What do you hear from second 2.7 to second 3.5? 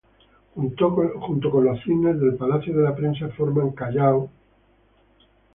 de la Prensa